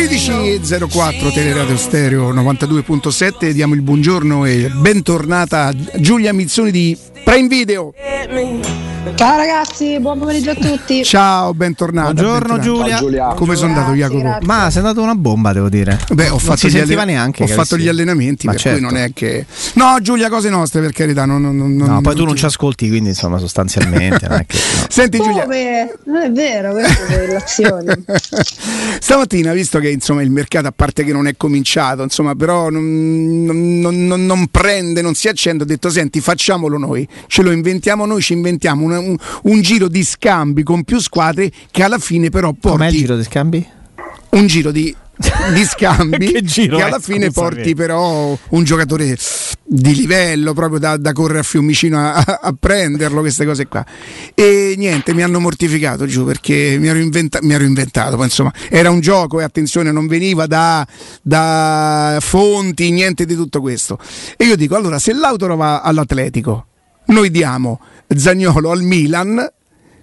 [0.00, 7.92] 13.04 Teleradio Stereo 92.7 diamo il buongiorno e bentornata Giulia Mizzoni di Prime Video
[9.14, 11.02] Ciao ragazzi, buon pomeriggio a tutti.
[11.04, 12.12] Ciao, bentornata.
[12.12, 12.62] Buongiorno bentornata.
[12.62, 12.96] Giulia.
[12.96, 13.26] Ciao, Giulia.
[13.34, 14.20] Come sono andato Jacopo?
[14.20, 14.46] Grazie.
[14.46, 15.98] Ma sei andato una bomba, devo dire.
[16.12, 18.78] Beh, ho Non fatto, si gli, alle- neanche ho fatto gli allenamenti, Ma per certo.
[18.78, 19.46] cui non è che.
[19.74, 21.24] No, Giulia, cose nostre, per carità.
[21.24, 24.26] Non, non, non- No, poi tu non ci ascolti, quindi insomma, sostanzialmente.
[24.28, 24.86] non è che, no.
[24.88, 25.42] Senti, Giulia.
[25.44, 25.94] Come?
[26.04, 27.86] Non è vero, queste relazioni.
[29.00, 33.44] Stamattina, visto che insomma, il mercato, a parte che non è cominciato, insomma, però non,
[33.44, 38.06] non- non- non prende, non si accende, ho detto: senti, facciamolo noi, ce lo inventiamo
[38.06, 42.28] noi, ci inventiamo un, un- un giro di scambi con più squadre che alla fine
[42.30, 43.66] però Com'è il porti giro di scambi?
[44.30, 44.94] un giro di,
[45.52, 49.16] di scambi Che giro che alla fine Scusa, porti però un giocatore
[49.72, 53.84] di livello proprio da, da correre a Fiumicino a, a prenderlo queste cose qua.
[54.34, 58.52] E niente mi hanno mortificato giù perché mi ero, inventa- mi ero inventato poi, insomma
[58.68, 60.84] era un gioco e attenzione non veniva da,
[61.22, 63.98] da fonti niente di tutto questo.
[64.36, 66.66] E io dico allora se l'Autoro va all'Atletico
[67.10, 69.52] noi diamo Zagnolo al Milan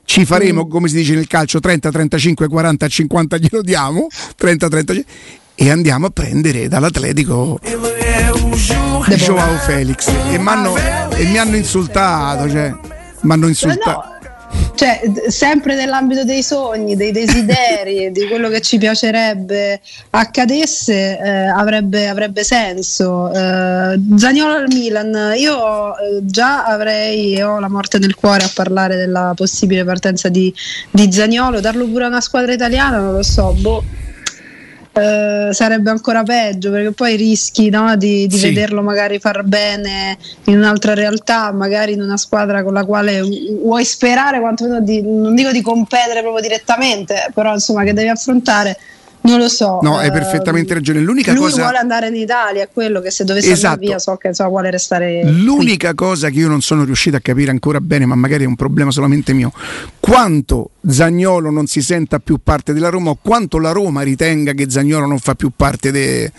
[0.06, 5.14] ci faremo, come si dice nel calcio, 30, 35, 40, 50 glielo diamo, 30, 35
[5.60, 7.60] e andiamo a prendere dall'Atletico
[9.16, 12.74] Joao Felix e, e mi hanno insultato, cioè,
[13.22, 14.17] mi hanno insultato.
[14.78, 22.08] Cioè, sempre nell'ambito dei sogni, dei desideri, di quello che ci piacerebbe accadesse, eh, avrebbe,
[22.08, 23.34] avrebbe senso.
[23.34, 28.96] Eh, Zaniolo al Milan, io eh, già avrei ho la morte nel cuore a parlare
[28.96, 30.54] della possibile partenza di,
[30.92, 34.06] di Zaniolo, darlo pure a una squadra italiana, non lo so, boh.
[34.98, 38.48] Eh, sarebbe ancora peggio perché poi rischi no, di, di Sì.
[38.48, 43.62] vederlo magari far bene in un'altra realtà, magari in una squadra con la quale vu-
[43.62, 48.76] vuoi sperare quantomeno di, non dico di competere proprio direttamente, però insomma che devi affrontare,
[49.28, 49.80] non lo so.
[49.82, 51.00] No, hai Ehm, perfettamente ragione.
[51.00, 53.74] L'unica lui cosa- vuole andare in Italia, è quello che se dovesse Esatto.
[53.74, 55.42] andare via so che insomma, vuole restare qui.
[55.44, 58.56] L'unica cosa che io non sono riuscito a capire ancora bene, ma magari è un
[58.56, 59.52] problema solamente mio,
[60.00, 64.70] quanto Zagnolo non si senta più parte della Roma o quanto la Roma ritenga che
[64.70, 66.32] Zagnolo non fa più parte de...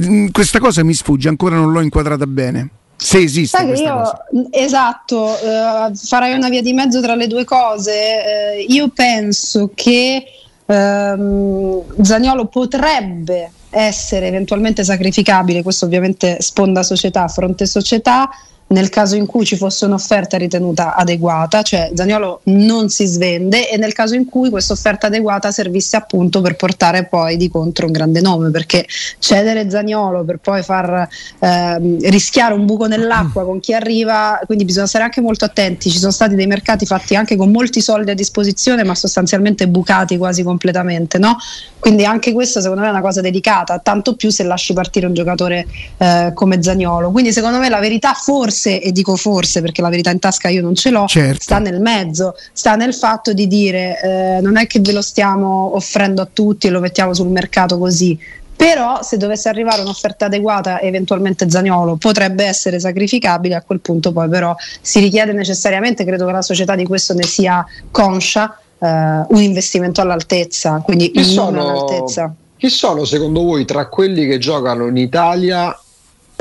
[0.00, 2.68] Mm, Questa cosa mi sfugge, ancora non l'ho inquadrata bene.
[2.96, 4.24] Se esiste Sai io, cosa.
[4.52, 7.92] esatto, eh, farai una via di mezzo tra le due cose.
[7.92, 10.22] Eh, io penso che
[10.66, 18.28] ehm, Zaniolo potrebbe essere eventualmente sacrificabile, questo ovviamente sponda società, fronte società,
[18.72, 23.76] nel caso in cui ci fosse un'offerta ritenuta adeguata, cioè Zaniolo non si svende e
[23.76, 27.92] nel caso in cui questa offerta adeguata servisse appunto per portare poi di contro un
[27.92, 28.86] grande nome, perché
[29.18, 34.86] cedere Zaniolo per poi far ehm, rischiare un buco nell'acqua con chi arriva, quindi bisogna
[34.86, 38.14] stare anche molto attenti, ci sono stati dei mercati fatti anche con molti soldi a
[38.14, 41.36] disposizione ma sostanzialmente bucati quasi completamente, no?
[41.78, 45.14] Quindi anche questo secondo me è una cosa delicata, tanto più se lasci partire un
[45.14, 45.66] giocatore
[45.98, 47.10] eh, come Zaniolo.
[47.10, 50.62] Quindi secondo me la verità forse, e dico forse perché la verità in tasca io
[50.62, 51.42] non ce l'ho, Certo.
[51.42, 55.74] sta nel mezzo, sta nel fatto di dire eh, non è che ve lo stiamo
[55.74, 58.18] offrendo a tutti e lo mettiamo sul mercato così.
[58.54, 64.28] Però se dovesse arrivare un'offerta adeguata, eventualmente Zaniolo potrebbe essere sacrificabile, a quel punto poi
[64.28, 69.42] però si richiede necessariamente, credo che la società di questo ne sia conscia, eh, un
[69.42, 72.32] investimento all'altezza, quindi Chi sono, all'altezza.
[72.56, 75.76] chi sono secondo voi tra quelli che giocano in Italia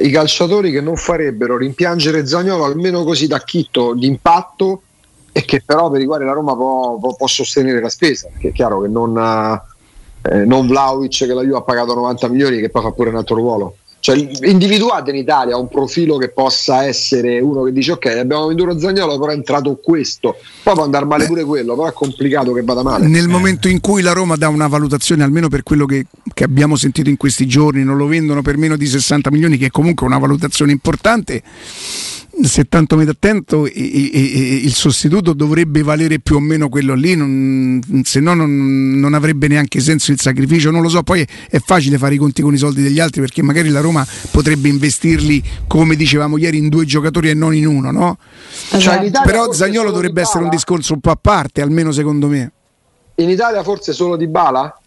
[0.02, 4.82] i calciatori che non farebbero rimpiangere Zagnolo almeno così da chitto d'impatto
[5.32, 8.28] e che però per i quali la Roma può, può- può sostenere la spesa?
[8.32, 9.18] Perché è chiaro che non,
[10.24, 13.16] eh, non Vlaovic che la Juve ha pagato 90 milioni che poi fa pure un
[13.16, 13.76] altro ruolo.
[14.02, 18.80] Cioè, individuate in Italia un profilo che possa essere uno che dice ok abbiamo venduto
[18.80, 20.38] Zagnolo però è entrato questo.
[20.64, 23.08] Poi può andare male pure quello però è complicato che vada male.
[23.08, 26.76] Nel momento in cui la Roma dà una valutazione, almeno per quello che, che abbiamo
[26.76, 30.08] sentito in questi giorni, non lo vendono per meno di 60 milioni, che è comunque
[30.08, 31.44] una valutazione importante.
[32.44, 36.94] Se tanto mi attento, i- i- i- il sostituto dovrebbe valere più o meno quello
[36.96, 40.72] lì, non- se no non, non avrebbe neanche senso il sacrificio.
[40.72, 43.44] Non lo so, poi è facile fare i conti con i soldi degli altri perché
[43.44, 47.92] magari la Roma potrebbe investirli, come dicevamo ieri, in due giocatori e non in uno,
[47.92, 48.18] no?
[48.70, 52.52] Cioè, Italia Però Zagnolo dovrebbe essere un discorso un po' a parte, almeno secondo me.
[53.16, 54.81] in Italia forse solo di Bala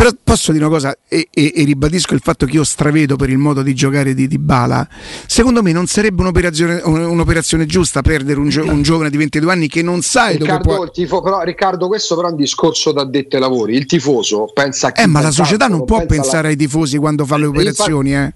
[0.00, 3.28] Però posso dire una cosa e, e- e ribadisco il fatto che io stravedo per
[3.28, 4.88] il modo di giocare di Dybala.
[5.26, 9.52] Secondo me non sarebbe un'operazione, un- un'operazione giusta perdere un, gio- un giovane di 22
[9.52, 10.84] anni che non sai dove Riccardo, può...
[10.84, 13.76] il tifo- però, Riccardo, questo però è un discorso da dette ai lavori.
[13.76, 16.56] Il tifoso pensa a chi Eh, ma la società non può pensa pensare alla- ai
[16.56, 18.32] tifosi quando fa le operazioni, eh.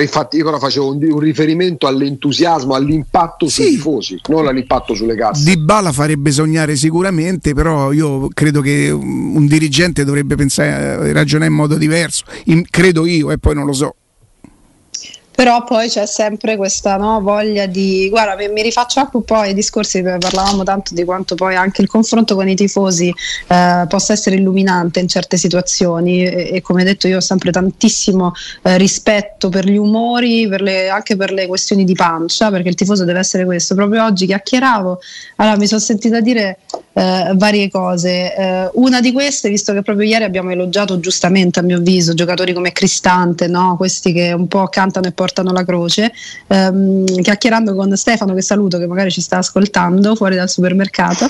[0.00, 3.62] Infatti io però facevo un, un, riferimento all'entusiasmo, all'impatto sì.
[3.62, 5.44] sui tifosi, non all'impatto sulle casse.
[5.44, 11.56] Di Bala farebbe sognare sicuramente, però io credo che un dirigente dovrebbe pensare, ragionare in
[11.56, 13.94] modo diverso, in, credo io e poi non lo so
[15.36, 19.34] però poi c'è sempre questa no, voglia di guarda mi, mi, rifaccio anche un po'
[19.34, 23.12] ai discorsi parlavamo tanto di quanto poi anche il confronto con i tifosi
[23.46, 28.32] eh, possa essere illuminante in certe situazioni e, e, come detto io ho sempre tantissimo
[28.62, 32.74] eh, rispetto per gli umori per le, anche per le questioni di pancia perché il
[32.74, 34.98] tifoso deve essere questo proprio oggi chiacchieravo
[35.36, 36.60] allora mi sono sentita dire
[36.94, 41.62] eh, varie cose eh, una di queste visto che proprio ieri abbiamo elogiato giustamente a
[41.62, 43.76] mio avviso giocatori come Cristante no?
[43.76, 46.12] questi che un po' cantano e poi portano la croce,
[46.46, 51.28] ehm, chiacchierando con Stefano, che saluto, che magari ci sta ascoltando fuori dal supermercato,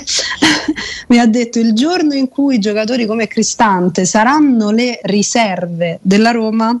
[1.09, 6.29] mi ha detto il giorno in cui i giocatori come Cristante saranno le riserve della
[6.29, 6.79] Roma,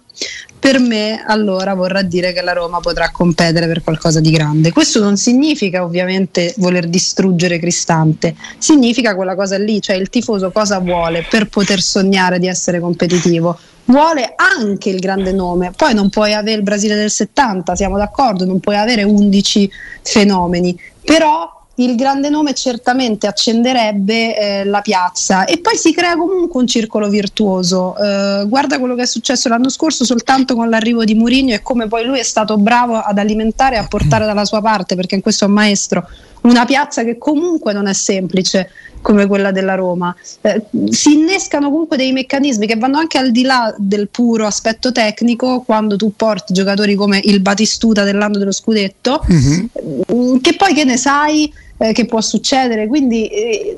[0.59, 4.71] per me allora vorrà dire che la Roma potrà competere per qualcosa di grande.
[4.71, 10.79] Questo non significa ovviamente voler distruggere Cristante, significa quella cosa lì, cioè il tifoso cosa
[10.79, 15.71] vuole per poter sognare di essere competitivo vuole anche il grande nome.
[15.75, 19.69] Poi non puoi avere il Brasile del 70, siamo d'accordo, non puoi avere 11
[20.01, 26.59] fenomeni, però il grande nome certamente accenderebbe eh, la piazza e poi si crea comunque
[26.59, 27.95] un circolo virtuoso.
[27.97, 31.87] Eh, guarda quello che è successo l'anno scorso soltanto con l'arrivo di Mourinho e come
[31.87, 35.21] poi lui è stato bravo ad alimentare e a portare dalla sua parte, perché in
[35.21, 36.07] questo è un maestro,
[36.41, 38.71] una piazza che comunque non è semplice
[39.01, 40.15] come quella della Roma.
[40.41, 44.91] Eh, si innescano comunque dei meccanismi che vanno anche al di là del puro aspetto
[44.91, 50.37] tecnico quando tu porti giocatori come il Batistuta dell'anno dello scudetto, mm-hmm.
[50.41, 52.87] che poi che ne sai eh, che può succedere.
[52.87, 53.77] Quindi, eh,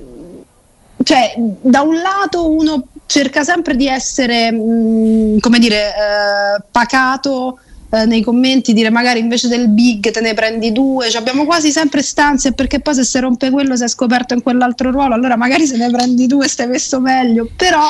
[1.03, 7.59] cioè, da un lato uno cerca sempre di essere, mh, mm, come dire, eh, pacato
[7.91, 11.71] eh, nei commenti dire magari invece del big te ne prendi due, cioè abbiamo quasi
[11.71, 15.35] sempre stanze perché poi se si rompe quello si è scoperto in quell'altro ruolo, allora
[15.35, 17.87] magari se ne prendi due stai messo meglio, però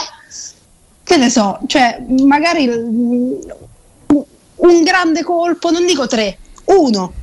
[1.03, 2.69] che ne so, cioè magari
[4.55, 7.13] un grande colpo, non dico tre, uno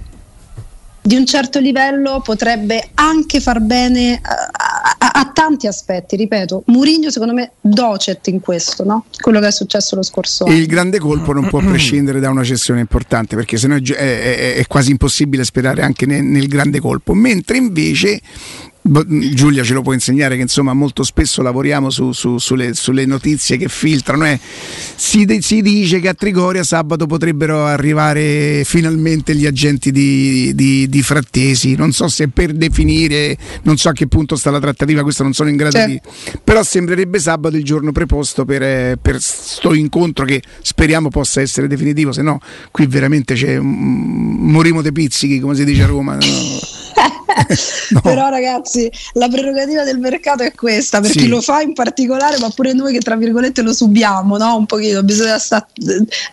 [1.06, 7.10] di un certo livello potrebbe anche far bene a, a, a tanti aspetti, ripeto, Murigno
[7.10, 9.04] secondo me docet in questo, no?
[9.20, 10.54] quello che è successo lo scorso anno.
[10.54, 14.66] Il grande colpo non può prescindere da una cessione importante perché sennò è, è, è
[14.66, 18.20] quasi impossibile sperare anche nel, nel grande colpo, mentre invece
[18.88, 23.56] Giulia ce lo può insegnare che insomma molto spesso lavoriamo su, su, sulle, sulle, notizie
[23.56, 24.26] che filtrano.
[24.26, 24.38] Eh.
[24.94, 31.02] Si, si, dice che a Trigoria sabato potrebbero arrivare finalmente gli agenti di, di, di,
[31.02, 31.74] Frattesi.
[31.74, 35.32] Non so se per definire, non so a che punto sta la trattativa, questo non
[35.32, 35.90] sono in grado certo.
[35.90, 36.38] di.
[36.42, 42.12] Però sembrerebbe sabato il giorno preposto per, per sto incontro che speriamo possa essere definitivo,
[42.12, 42.40] se no
[42.70, 46.14] qui veramente c'è un morimo de pizzichi, come si dice a Roma.
[46.14, 46.75] No?
[47.90, 48.00] No.
[48.00, 51.18] Però ragazzi, la prerogativa del mercato è questa, per sì.
[51.18, 54.56] chi lo fa in particolare, ma pure noi che tra virgolette lo subiamo, no?
[54.56, 55.66] Un pochino, bisogna stare...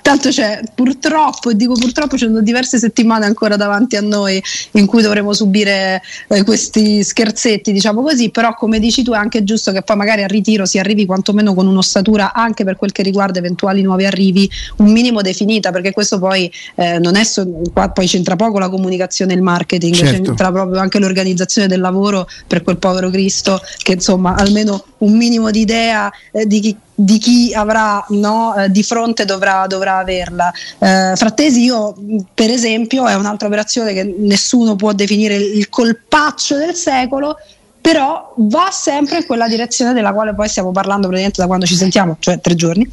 [0.02, 4.86] Tanto c'è, purtroppo, e dico purtroppo, ci sono diverse settimane ancora davanti a noi in
[4.86, 9.72] cui dovremo subire eh, questi scherzetti, diciamo così, però come dici tu è anche giusto
[9.72, 13.40] che poi magari al ritiro si arrivi quantomeno con un'ossatura anche per quel che riguarda
[13.40, 18.08] eventuali nuovi arrivi, un minimo definita, perché questo poi eh, non è so, qua poi
[18.08, 20.24] c'entra poco la comunicazione e il marketing, certo.
[20.24, 25.52] c'entra proprio anche l'organizzazione del lavoro per quel povero Cristo che insomma almeno un minimo
[25.52, 30.54] di idea eh, di chi di chi avrà no, eh, di fronte dovrà, dovrà averla.
[30.78, 31.96] Eh, Frattesi, io
[32.34, 37.38] per esempio, è un'altra operazione che nessuno può definire il colpaccio del secolo,
[37.82, 41.76] però va sempre in quella direzione della quale poi stiamo parlando praticamente da quando ci
[41.76, 42.88] sentiamo, cioè tre giorni,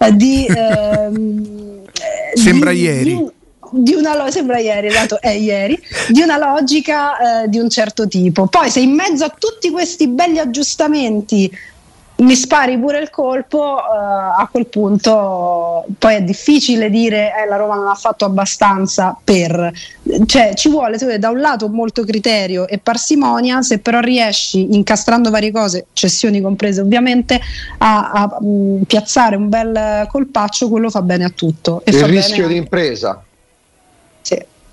[0.00, 1.82] eh, di, ehm,
[2.34, 3.16] Sembra di, ieri.
[3.16, 3.30] Di,
[3.74, 5.78] di una sembra ieri, esatto, è ieri,
[6.08, 8.46] di una logica eh, di un certo tipo.
[8.46, 11.50] Poi se in mezzo a tutti questi belli aggiustamenti
[12.16, 17.56] mi spari pure il colpo, uh, a quel punto poi è difficile dire eh, la
[17.56, 19.72] Roma non ha fatto abbastanza per,
[20.26, 25.50] cioè ci vuole da un lato molto criterio e parsimonia, se però riesci incastrando varie
[25.50, 27.40] cose, cessioni comprese ovviamente,
[27.78, 31.82] a, a mh, piazzare un bel colpaccio, quello fa bene a tutto.
[31.84, 33.24] il rischio di impresa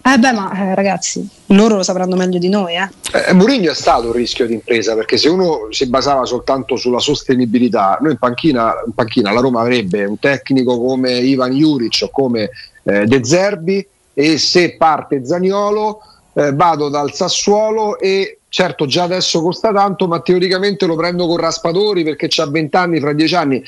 [0.04, 2.74] eh beh, ma eh, ragazzi, loro lo sapranno meglio di noi.
[2.74, 2.90] Eh.
[3.28, 7.00] Eh, Mourinho è stato un rischio di impresa perché se uno si basava soltanto sulla
[7.00, 12.10] sostenibilità, noi in panchina, in panchina la Roma avrebbe un tecnico come Ivan Juric o
[12.10, 12.50] come
[12.84, 16.02] eh, De Zerbi e se parte Zaniolo
[16.34, 21.38] eh, vado dal Sassuolo e certo già adesso costa tanto ma teoricamente lo prendo con
[21.38, 23.64] Raspadori perché ha 20 anni, fra 10 anni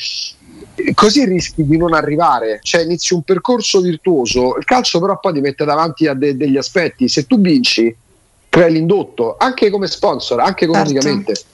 [0.93, 4.57] così rischi di non arrivare, cioè inizi un percorso virtuoso.
[4.57, 7.07] Il calcio, però, poi ti mette davanti a de- degli aspetti.
[7.07, 7.95] Se tu vinci,
[8.49, 11.35] crei l'indotto anche come sponsor, anche economicamente.
[11.35, 11.51] Certo,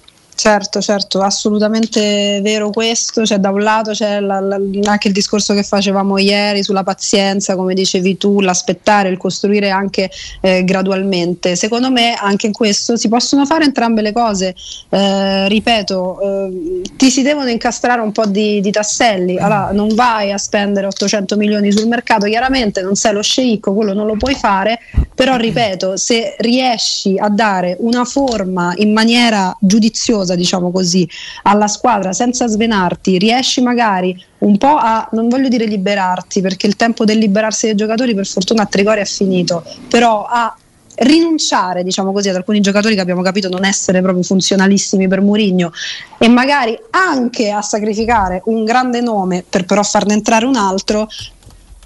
[0.81, 3.25] certo, assolutamente vero questo.
[3.25, 7.55] Cioè, da un lato c'è la- la- anche il discorso che facevamo ieri sulla pazienza,
[7.55, 10.09] come dicevi tu, l'aspettare, il costruire anche
[10.41, 11.55] eh, gradualmente.
[11.55, 14.55] Secondo me anche in questo si possono fare entrambe le cose.
[14.89, 19.37] Eh, ripeto, eh, ti si devono incastrare un po' di, di tasselli.
[19.37, 23.93] Allora, non vai a spendere 800 milioni sul mercato, chiaramente non sei lo sceicco, quello
[23.93, 24.79] non lo puoi fare,
[25.13, 31.07] però ripeto, se riesci a dare una forma in maniera giudiziosa, diciamo così,
[31.43, 36.75] alla squadra senza svenarti, riesci magari un po' a, non voglio dire liberarti, perché il
[36.75, 40.55] tempo del liberarsi dei giocatori per fortuna a Trigori è finito, però a
[40.99, 45.71] rinunciare, diciamo così, ad alcuni giocatori che abbiamo capito non essere proprio funzionalissimi per Murigno
[46.17, 51.07] e magari anche a sacrificare un grande nome per però farne entrare un altro,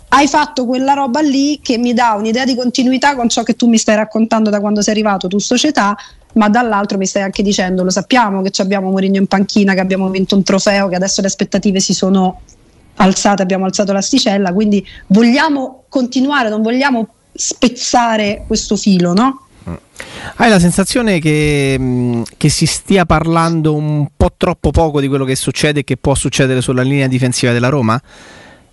[0.10, 3.68] hai fatto quella roba lì che mi dà un'idea di continuità con ciò che tu
[3.68, 5.96] mi stai raccontando da quando sei arrivato tu società
[6.34, 10.10] ma dall'altro mi stai anche dicendo lo sappiamo che abbiamo Mourinho in panchina che abbiamo
[10.10, 12.42] vinto un trofeo che adesso le aspettative si sono
[12.96, 19.40] alzate abbiamo alzato l'asticella quindi vogliamo continuare non vogliamo spezzare questo filo no?
[20.36, 25.24] Hai la sensazione che, mh, che si stia parlando un po' troppo poco di quello
[25.24, 28.02] che succede e che può succedere sulla linea difensiva della Roma?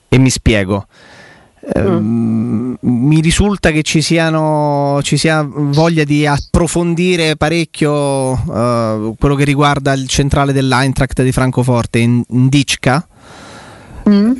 [0.09, 0.87] E mi spiego.
[1.75, 9.45] Ehm, Mi risulta che ci, siano, ci sia voglia di approfondire parecchio eh, quello che
[9.45, 13.07] riguarda il centrale dell'Eintracht di Francoforte, in, Ndicka,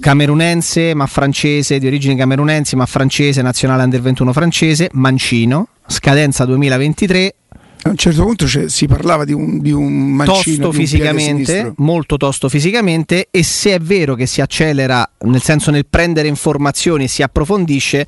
[0.01, 7.35] camerunense ma francese, di origini camerunensi ma francese, nazionale under 21 francese, mancino, scadenza 2023,
[7.83, 12.51] A un certo punto si parlava di un, di un mancino tosto fisicamente, molto tosto
[12.51, 17.23] fisicamente e se è vero che si accelera, nel senso nel prendere informazioni e si
[17.23, 18.07] approfondisce,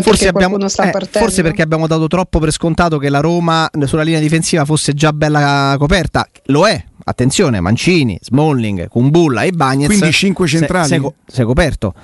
[0.00, 4.20] forse, abbiamo, eh, forse perché abbiamo dato troppo per scontato che la Roma sulla linea
[4.20, 6.82] difensiva fosse già bella coperta, lo è.
[7.04, 9.88] Attenzione, Mancini, Smalling, Kumbulla e Bagnez.
[9.88, 10.88] Quindi cinque se- centrali?
[10.88, 11.94] se- co- sei coperto.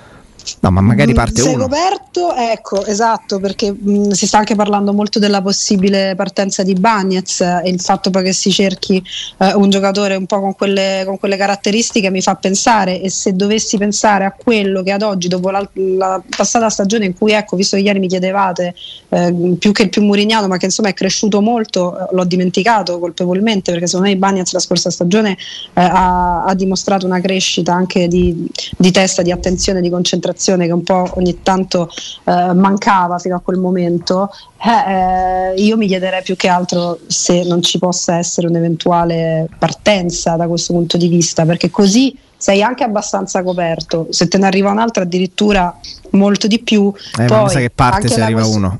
[0.61, 1.63] No, ma magari Mm, parte sei uno.
[1.63, 7.41] coperto, ecco, esatto, perché mh, si sta anche parlando molto della possibile partenza di Bagnez
[7.41, 9.01] eh, e il fatto poi che si cerchi
[9.37, 13.33] eh, un giocatore un po' con quelle, con quelle caratteristiche mi fa pensare e se
[13.35, 17.55] dovessi pensare a quello che ad oggi, dopo la, la passata stagione in cui, ecco,
[17.55, 18.73] visto che ieri mi chiedevate
[19.09, 22.97] eh, più che il più murignano, ma che insomma è cresciuto molto, eh, l'ho dimenticato
[22.99, 25.37] colpevolmente perché secondo me Bagnez la scorsa stagione eh,
[25.81, 30.83] ha, ha dimostrato una crescita anche di, di testa, di attenzione, di concentrazione che un
[30.83, 31.89] po' ogni tanto
[32.23, 34.31] eh, mancava fino a quel momento.
[34.61, 40.35] Eh, eh, io mi chiederei più che altro se non ci possa essere un'eventuale partenza
[40.35, 44.07] da questo punto di vista, perché così sei anche abbastanza coperto.
[44.11, 45.77] Se te ne arriva un'altra, addirittura
[46.11, 46.91] molto di più.
[47.17, 48.79] Eh, ma Poi mi sa che parte se arriva quest- uno.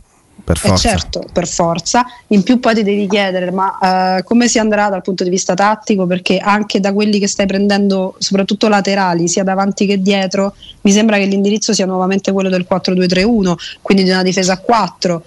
[0.49, 0.89] Per eh forza.
[0.89, 2.03] certo, per forza.
[2.29, 5.53] In più poi ti devi chiedere ma eh, come si andrà dal punto di vista
[5.53, 10.91] tattico perché anche da quelli che stai prendendo, soprattutto laterali, sia davanti che dietro, mi
[10.91, 13.53] sembra che l'indirizzo sia nuovamente quello del 4-2-3-1,
[13.83, 15.23] quindi di una difesa a 4.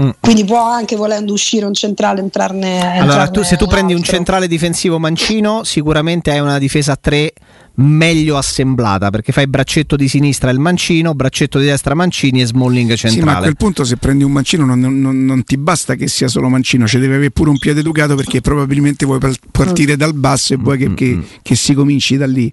[0.00, 0.10] Mm.
[0.20, 2.80] Quindi può anche volendo uscire un centrale entrarne.
[2.80, 4.14] Allora, entrarne tu, se tu prendi un altro.
[4.14, 7.32] centrale difensivo mancino, sicuramente hai una difesa a 3
[7.80, 12.92] meglio assemblata perché fai braccetto di sinistra il mancino, braccetto di destra Mancini e Smalling
[12.94, 13.40] Sì, ma a centrale.
[13.42, 16.86] quel punto se prendi un mancino non, non- non ti basta che sia solo mancino,
[16.88, 20.56] ci deve avere pure un piede educato perché probabilmente vuoi par- partire dal basso e
[20.56, 22.50] vuoi che, che- che si cominci da lì.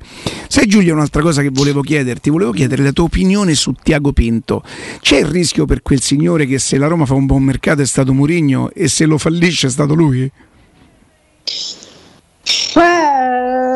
[0.48, 4.64] Sai Giulia un'altra cosa che volevo chiederti, volevo chiedere la tua opinione su Tiago Pinto.
[5.02, 7.86] C'è il rischio per quel signore che se la Roma fa un buon mercato è
[7.86, 10.32] stato Murigno e se lo fallisce è stato lui?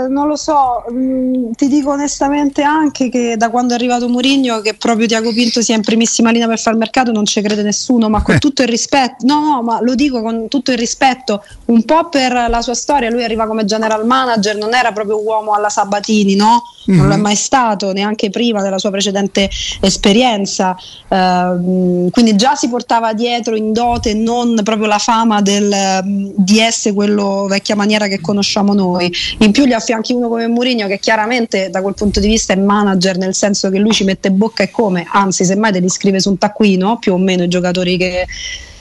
[0.09, 4.73] Non lo so, mm, ti dico onestamente anche che da quando è arrivato Mourinho che
[4.73, 8.09] proprio Tiago Pinto sia in primissima linea per fare il mercato non ci crede nessuno,
[8.09, 8.39] ma con Eh.
[8.39, 12.31] tutto il rispetto, no, no, ma lo dico con tutto il rispetto, un po' per
[12.49, 16.63] la sua storia, lui arriva come general manager, non era proprio uomo alla Sabatini, no?
[16.85, 17.21] Non lo è Mhm.
[17.21, 19.47] mai stato, neanche prima della sua precedente
[19.81, 20.75] esperienza,
[21.11, 25.73] Ehm, quindi già si portava dietro in dote non proprio la fama del,
[26.03, 29.11] mm, di essere quello vecchia maniera che conosciamo noi.
[29.39, 32.55] In più gli affianchi uno come Mourinho che chiaramente da quel punto di vista è
[32.55, 36.19] manager, nel senso che lui ci mette bocca e come, anzi semmai te li scrive
[36.19, 38.25] su un taccuino più o meno i giocatori che,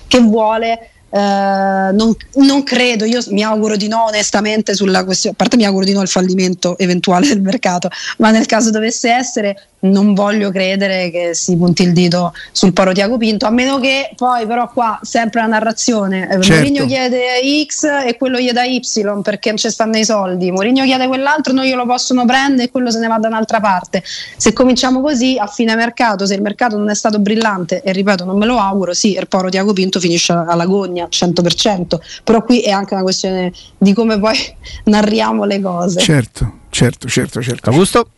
[0.07, 0.91] che vuole.
[1.11, 5.65] Eh, non, non, credo, io mi auguro di no onestamente sulla questione, a parte mi
[5.65, 7.89] auguro di no al fallimento eventuale del mercato,
[8.19, 12.93] ma nel caso dovesse essere non voglio credere che si punti il dito sul poro
[12.93, 16.55] Tiago Pinto, a meno che poi però qua sempre la narrazione, eh, certo.
[16.55, 17.21] Mourinho chiede
[17.65, 18.81] X e quello gli dà Y
[19.23, 22.91] perché non ci stanno i soldi, Mourinho chiede quell'altro, non glielo possono prendere e quello
[22.91, 24.03] se ne va da un'altra parte.
[24.37, 28.25] Se cominciamo così a fine mercato, se il mercato non è stato brillante e ripeto
[28.25, 32.61] non me lo auguro, sì, il poro Tiago Pinto finisce alla gogna 100%, però qui
[32.61, 34.37] è anche una questione di come poi
[34.85, 36.01] narriamo le cose.
[36.01, 37.71] Certo, certo, certo, certo.
[37.71, 38.09] Augusto?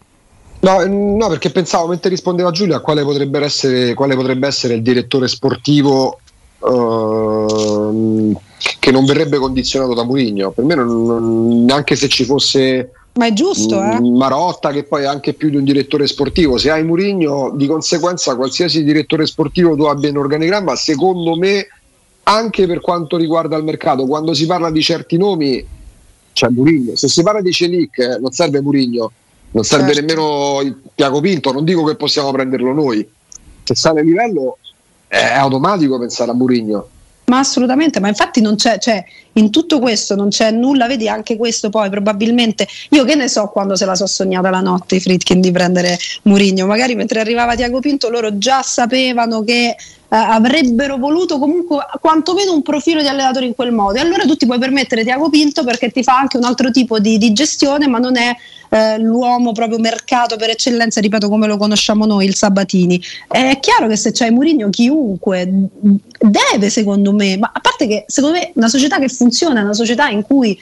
[0.61, 5.27] No, no, perché pensavo mentre rispondeva Giulia quale potrebbe essere, quale potrebbe essere il direttore
[5.27, 6.21] sportivo
[6.59, 8.39] uh,
[8.79, 10.51] che non verrebbe condizionato da Mourinho.
[10.51, 14.01] Per me, non, non, neanche se ci fosse ma è giusto, eh?
[14.01, 16.59] Marotta, che poi è anche più di un direttore sportivo.
[16.59, 21.67] Se hai Mourinho, di conseguenza, qualsiasi direttore sportivo tu abbia in organigramma, secondo me,
[22.25, 25.65] anche per quanto riguarda il mercato, quando si parla di certi nomi,
[26.33, 26.97] c'è Mourinho.
[26.97, 29.13] Se si parla di Celic, eh, non serve Mourinho
[29.53, 30.01] non serve certo.
[30.01, 33.09] nemmeno il Pinto, non dico che possiamo prenderlo noi.
[33.65, 34.59] Se sale il livello
[35.07, 36.89] è automatico pensare a Murigno.
[37.31, 41.37] Ma assolutamente, ma infatti non c'è, cioè, in tutto questo non c'è nulla, vedi anche
[41.37, 45.01] questo poi probabilmente, io che ne so quando se la so sognata la notte i
[45.01, 49.77] Fritkin di prendere Murigno, magari mentre arrivava Tiago Pinto loro già sapevano che eh,
[50.09, 53.99] avrebbero voluto comunque quantomeno un profilo di allenatore in quel modo.
[53.99, 56.99] E allora tu ti puoi permettere Tiago Pinto perché ti fa anche un altro tipo
[56.99, 58.35] di, di gestione, ma non è
[58.71, 63.01] eh, l'uomo proprio mercato per eccellenza, ripeto come lo conosciamo noi, il Sabatini.
[63.29, 65.51] È chiaro che se c'hai Murigno chiunque
[66.19, 69.75] deve secondo me, ma a parte che secondo me una società che funziona è una
[69.75, 70.59] società in cui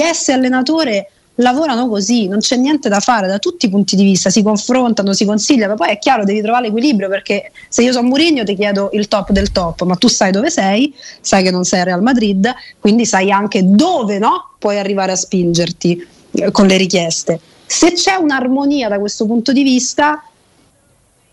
[0.00, 4.30] essere allenatore lavorano così, non c'è niente da fare da tutti i punti di vista,
[4.30, 8.44] si confrontano, si consigliano, poi è chiaro devi trovare l'equilibrio perché se io sono Murigno
[8.44, 11.80] ti chiedo il top del top, ma tu sai dove sei, sai che non sei
[11.80, 16.06] a Real Madrid, quindi sai anche dove no, puoi arrivare a spingerti
[16.50, 17.40] con le richieste.
[17.66, 20.22] Se c'è un'armonia da questo punto di vista,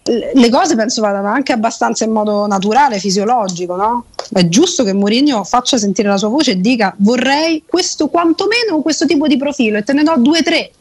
[0.03, 4.05] le cose penso vadano anche abbastanza in modo naturale, fisiologico, no?
[4.31, 9.05] È giusto che Mourinho faccia sentire la sua voce e dica vorrei questo quantomeno questo
[9.05, 10.71] tipo di profilo e te ne do due o tre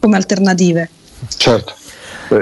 [0.00, 0.90] come alternative.
[1.36, 1.74] Certo.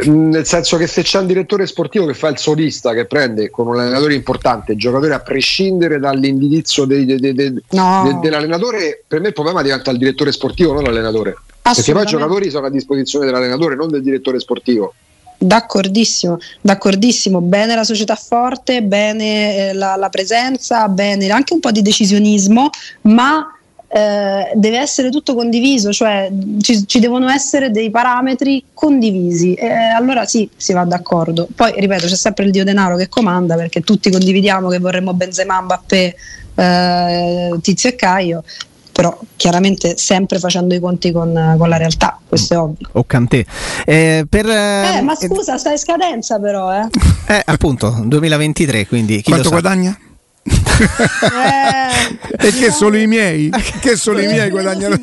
[0.00, 3.50] Eh, nel senso che se c'è un direttore sportivo che fa il solista, che prende
[3.50, 8.18] con un allenatore importante il giocatore a prescindere dall'indirizzo de, de, de, no.
[8.22, 11.36] dell'allenatore, per me il problema diventa il direttore sportivo, non l'allenatore.
[11.60, 14.94] Perché poi i giocatori sono a disposizione dell'allenatore, non del direttore sportivo.
[15.38, 21.72] D'accordissimo, d'accordissimo, bene la società forte, bene eh, la, la, presenza, bene anche un po'
[21.72, 22.70] di decisionismo,
[23.02, 23.46] ma
[23.94, 26.30] eh, deve essere tutto condiviso, cioè
[26.62, 31.46] ci, ci, devono essere dei parametri condivisi e allora sì, si va d'accordo.
[31.54, 35.60] Poi ripeto, c'è sempre il dio denaro che comanda perché tutti condividiamo che vorremmo Benzema,
[35.60, 36.16] Mbappé,
[36.54, 38.44] eh, Tizio e Caio,
[38.90, 42.88] però chiaramente sempre facendo i conti con, con la realtà, questo è ovvio.
[42.92, 43.44] O Cantè.
[43.84, 46.88] Eh, per, eh, ma scusa, sta in scadenza però, eh?
[47.28, 49.22] eh appunto, 2023, quindi...
[49.22, 49.94] Quanto guadagna?
[49.98, 50.11] eh,
[52.38, 53.50] e che solo i miei?
[53.80, 54.98] Che solo i miei guadagnano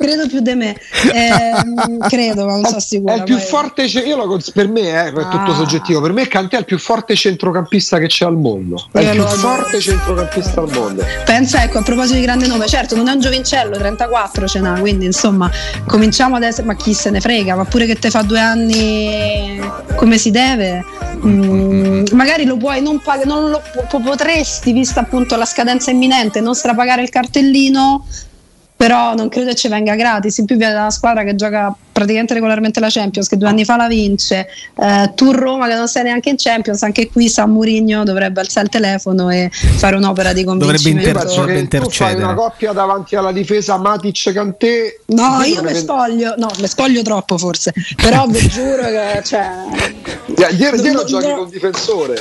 [0.00, 0.76] credo più di me.
[1.12, 1.52] Eh,
[2.08, 3.44] credo ma non so sicuro è il più poi...
[3.44, 5.54] forte io lo, per me eh, è tutto ah.
[5.54, 6.00] soggettivo.
[6.00, 8.88] Per me Cantè è il più forte centrocampista che c'è al mondo.
[8.92, 11.04] È io il più forte centrocampista al mondo.
[11.24, 14.78] Pensa ecco a proposito di grande nome certo non è un giovincello 34 ce n'ha
[14.80, 15.50] quindi insomma
[15.86, 19.60] cominciamo ad essere ma chi se ne frega ma pure che te fa due anni
[19.96, 20.84] come si deve
[21.24, 23.60] mm, magari lo puoi non pagare non lo
[24.02, 28.06] potresti, vista appunto la scadenza imminente, non strapagare il cartellino,
[28.80, 30.38] però non credo ci venga gratis.
[30.38, 33.64] In più viene da una squadra che gioca praticamente regolarmente la Champions, che due anni
[33.64, 34.46] fa la vince.
[34.80, 38.66] Eh, tu Roma che non sei neanche in Champions, anche qui San Murigno dovrebbe alzare
[38.66, 41.24] il telefono e fare un'opera di convincimento.
[41.24, 44.98] Dovrebbe inter- tu fai una coppia davanti alla difesa Matic Cantè.
[45.06, 49.50] No, io mi spoglio, no, mi spoglio troppo forse, però vi giuro che cioè,
[50.56, 52.16] ieri, ieri giochi con un difensore.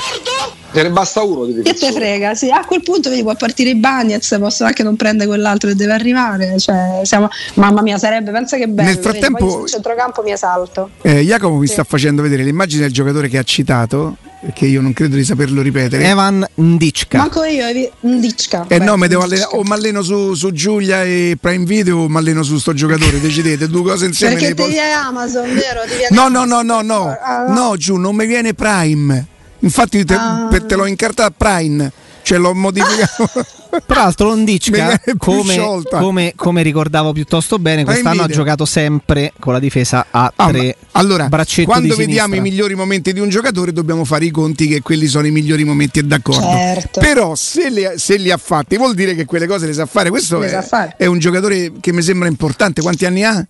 [0.71, 2.51] Te ne basta uno di Che te frega, sì.
[2.51, 5.93] A quel punto vedi, può partire i Bagnets, posso anche non prendere quell'altro che deve
[5.93, 6.59] arrivare.
[6.59, 7.27] Cioè, siamo...
[7.55, 8.87] Mamma mia, sarebbe, pensa che bello.
[8.87, 10.89] Nel frattempo, centrocampo mi esalto.
[11.01, 14.17] Eh, Jacopo mi sta facendo vedere l'immagine del giocatore che ha citato,
[14.53, 16.05] che io non credo di saperlo ripetere.
[16.05, 17.17] Evan Ndicka.
[17.17, 17.65] Manco io,
[18.01, 18.65] Ndicka.
[18.67, 22.10] Eh Beh, no, devo allenare, o mi alleno su, su, Giulia e Prime Video o
[22.10, 24.36] mi alleno su sto giocatore, decidete, due cose insieme.
[24.36, 25.82] Perché ti viene Amazon, vero?
[26.10, 29.27] no, no, no, no, no, ah, no, no, giù, non mi viene Prime.
[29.60, 30.49] Infatti te, ah.
[30.65, 31.91] te l'ho incartata Prime,
[32.23, 33.45] cioè l'ho modificato.
[33.86, 40.08] Peraltro Londicca, come, come, come, ricordavo piuttosto bene, quest'anno ha giocato sempre con la difesa
[40.10, 40.75] a ah, tre.
[40.93, 41.29] allora,
[41.63, 45.27] quando vediamo i migliori momenti di un giocatore dobbiamo fare i conti che quelli sono
[45.27, 46.41] i migliori momenti, è d'accordo.
[46.41, 46.99] Certo.
[46.99, 50.10] Però se li, se li, ha fatti vuol dire che quelle cose le sa fare.
[50.10, 50.95] Questo è, fare.
[50.97, 52.82] è un giocatore che mi sembra importante.
[52.82, 53.45] Quanti anni ha?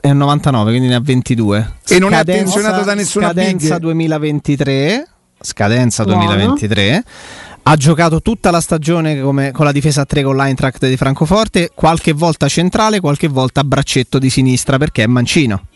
[0.00, 1.74] È 99, quindi ne ha 22.
[1.88, 3.82] E non è attenzionato da nessuna scadenza big.
[3.82, 5.08] 2023.
[5.40, 6.84] Scadenza 2023.
[6.84, 7.04] Buono.
[7.68, 11.72] Ha giocato tutta la stagione come, con la difesa a 3 con l'Eintracht di Francoforte,
[11.74, 15.66] qualche volta centrale, qualche volta a braccetto di sinistra perché è mancino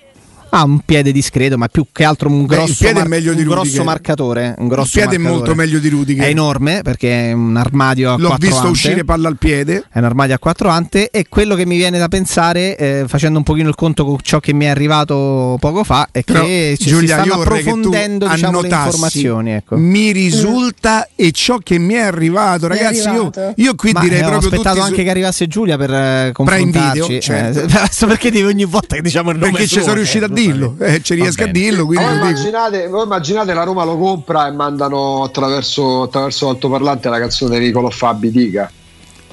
[0.50, 4.54] ha un piede discreto, ma più che altro un grosso, Beh, mar- un grosso marcatore.
[4.58, 5.28] Un grosso il piede marcatore.
[5.28, 6.24] è molto meglio di Rudiger.
[6.24, 8.72] È enorme perché è un armadio a L'ho quattro visto ante.
[8.72, 9.84] uscire palla al piede.
[9.90, 11.10] È un armadio a quattro ante.
[11.10, 14.40] E quello che mi viene da pensare, eh, facendo un pochino il conto con ciò
[14.40, 18.60] che mi è arrivato poco fa, è Però, che ci Giulia, si stanno approfondendo diciamo,
[18.60, 19.52] le informazioni.
[19.52, 19.76] Ecco.
[19.76, 21.12] Mi risulta mm.
[21.14, 23.08] e ciò che mi è arrivato, ragazzi.
[23.08, 24.48] È io, io, qui ma direi eh, proprio.
[24.48, 25.02] Ho aspettato tutti anche su...
[25.04, 27.00] che arrivasse Giulia per eh, confrontarci.
[27.00, 28.04] Video, eh, certo.
[28.04, 30.74] eh, perché devi ogni volta che diciamo il nome Perché ci sono riuscito a dirlo.
[30.79, 31.85] Eh, riesca a dirlo.
[31.85, 37.59] Voi immaginate, voi, immaginate, la Roma lo compra e mandano attraverso, attraverso l'altoparlante la canzone
[37.59, 38.70] di Nicolò Fabi Dica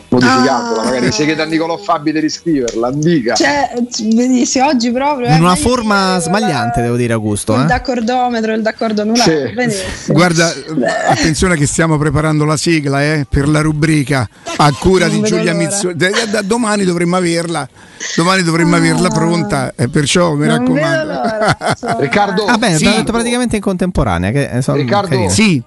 [0.10, 0.86] modificandola, ah.
[0.86, 3.36] magari si chiede a Nicolò Fabi di riscriverla, dica.
[3.36, 3.72] Cioè,
[4.14, 5.28] benissimo, oggi proprio.
[5.28, 7.56] In una forma smagliante, devo dire, Augusto.
[7.56, 7.66] Il eh?
[7.66, 9.30] d'accordometro, il d'accordo annullato.
[9.30, 10.12] Sì.
[10.12, 10.88] Guarda, Beh.
[11.08, 15.54] attenzione che stiamo preparando la sigla eh, per la rubrica a cura non di Giulia
[15.54, 15.94] Mizzo.
[15.94, 17.68] Da, da, domani dovremmo averla.
[18.16, 18.78] Domani dovremmo ah.
[18.78, 21.98] averla pronta, e perciò mi non raccomando.
[22.00, 22.86] Riccardo, ah, beh, sì.
[22.86, 24.32] detto praticamente in contemporanea.
[24.32, 25.30] Che eh, Riccardo, carine.
[25.30, 25.62] sì.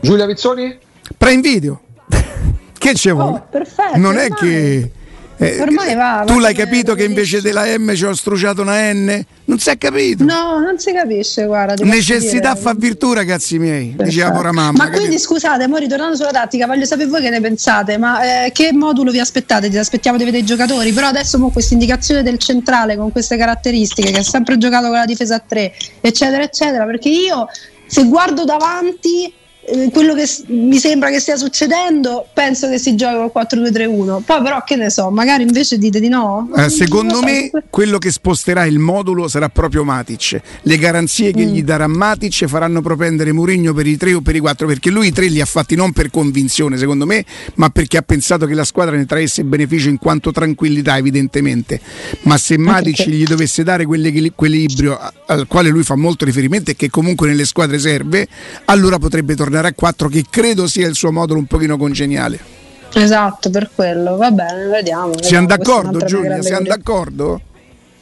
[0.00, 0.78] Giulia Mizzoni?
[1.16, 1.80] Pre in video.
[2.78, 4.90] Che c'è oh, perfetto, Non è che.
[5.38, 6.24] Eh, ormai va.
[6.26, 9.22] Tu l'hai capito che invece della M ci ho strusciato una N?
[9.44, 10.24] Non si è capito?
[10.24, 11.74] No, non si capisce, guarda.
[11.84, 14.04] Necessità fa virtù, ragazzi miei, Perfetto.
[14.04, 14.72] diceva pora mamma.
[14.72, 14.98] Ma capito?
[14.98, 18.72] quindi scusate, mo ritornando sulla tattica, voglio sapere voi che ne pensate, ma eh, che
[18.72, 19.68] modulo vi aspettate?
[19.68, 23.36] Ti aspettiamo di vedere i giocatori, però adesso con questa indicazione del centrale con queste
[23.36, 27.46] caratteristiche che ha sempre giocato con la difesa a 3, eccetera, eccetera, perché io
[27.86, 29.32] se guardo davanti
[29.66, 34.22] eh, quello che mi sembra che stia succedendo, penso che si giochi col 4-2-3-1.
[34.22, 36.48] Poi, però, che ne so, magari invece dite di no.
[36.56, 40.40] Eh, secondo me, quello che sposterà il modulo sarà proprio Matic.
[40.62, 41.48] Le garanzie che mm.
[41.48, 45.08] gli darà Matic faranno propendere Mourinho per i 3 o per i 4, perché lui
[45.08, 47.24] i 3 li ha fatti non per convinzione, secondo me,
[47.54, 51.80] ma perché ha pensato che la squadra ne traesse beneficio in quanto tranquillità, evidentemente.
[52.22, 56.88] Ma se Matic gli dovesse dare quell'equilibrio al quale lui fa molto riferimento e che
[56.88, 58.28] comunque nelle squadre serve,
[58.66, 62.38] allora potrebbe tornare tornerà a 4 che credo sia il suo modulo un pochino congeniale.
[62.92, 64.16] Esatto, per quello.
[64.16, 65.12] Va bene, vediamo.
[65.20, 67.40] Siamo d'accordo Giulia, siamo d'accordo?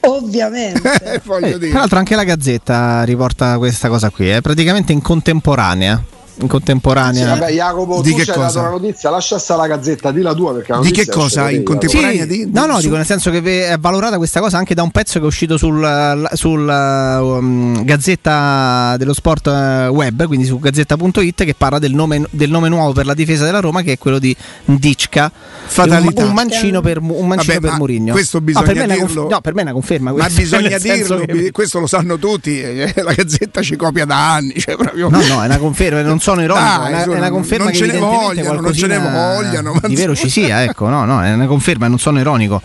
[0.00, 0.82] Ovviamente.
[1.02, 6.02] eh, tra l'altro anche la Gazzetta riporta questa cosa qui, è eh, praticamente in contemporanea
[6.36, 7.34] in contemporanea.
[7.34, 8.62] Sì, vabbè, Jacopo, di tu che cosa?
[8.62, 11.50] la notizia, lascia stare la gazzetta, di la tua perché Di che cosa?
[11.50, 12.22] In contemporanea?
[12.22, 12.82] Sì, di, no, no, su...
[12.82, 15.56] dico nel senso che è valorata questa cosa anche da un pezzo che è uscito
[15.56, 22.24] sul, sul um, Gazzetta dello Sport uh, web, quindi su gazzetta.it che parla del nome,
[22.30, 25.30] del nome, nuovo per la difesa della Roma che è quello di Ndicca.
[25.66, 26.22] Fatalità.
[26.22, 28.12] Un, un mancino per, un mancino Vabbè, per Mourinho.
[28.12, 29.20] Questo bisogna no, per dirlo.
[29.22, 30.12] Conf- no, per me è una conferma.
[30.12, 31.50] Ma bisogna dirlo, che...
[31.52, 32.60] questo lo sanno tutti.
[32.60, 34.58] Eh, la Gazzetta ci copia da anni.
[34.58, 35.08] Cioè proprio...
[35.08, 36.02] No, no, è una conferma.
[36.02, 38.86] Non sono ironico, Dai, è, una, è una conferma non ce ne vogliano, non ce
[38.86, 39.80] ne vogliano.
[39.86, 42.62] Di vero ci sia, ecco, no, no, è una conferma, non sono ironico.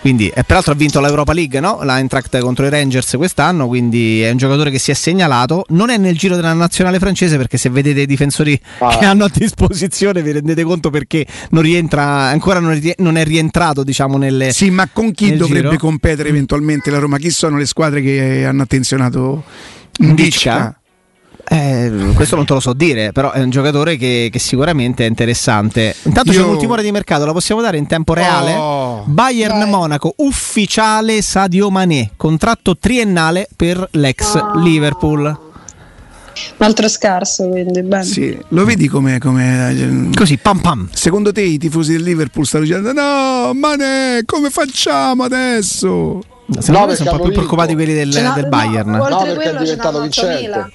[0.00, 1.80] Quindi, e peraltro ha vinto l'Europa League, no?
[1.82, 5.64] l'Eintracht contro i Rangers quest'anno, quindi è un giocatore che si è segnalato.
[5.70, 8.96] Non è nel giro della nazionale francese perché se vedete i difensori ah.
[8.96, 14.18] che hanno a disposizione vi rendete conto perché non rientra, ancora non è rientrato diciamo
[14.18, 14.52] nelle...
[14.52, 15.80] Sì, ma con chi dovrebbe giro?
[15.80, 17.16] competere eventualmente la Roma?
[17.16, 19.42] Chi sono le squadre che hanno attenzionato
[19.98, 20.78] Ndicca?
[21.50, 25.08] Eh, questo non te lo so dire, però è un giocatore che, che sicuramente è
[25.08, 25.94] interessante.
[26.02, 26.40] Intanto Io...
[26.40, 28.54] c'è un'ultima ora di mercato, la possiamo dare in tempo reale?
[28.54, 29.70] Oh, Bayern dai.
[29.70, 34.58] Monaco, ufficiale Sadio Mané, contratto triennale per l'ex oh.
[34.58, 35.22] Liverpool.
[36.58, 38.04] Un altro scarso, quindi bene.
[38.04, 39.18] Sì, lo vedi come
[40.14, 40.88] così pam pam.
[40.92, 46.86] Secondo te i tifosi del Liverpool stanno dicendo "No, Mané, come facciamo adesso?" Secondo no,
[46.86, 48.90] me sono un po' più preoccupati quelli del, del Bayern.
[48.90, 50.72] No, oltre no, perché è diventato vincente